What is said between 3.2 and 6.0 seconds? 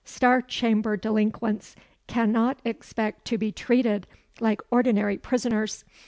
to be treated like ordinary prisoners.